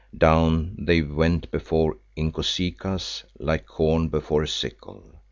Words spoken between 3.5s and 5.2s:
corn before a sickle.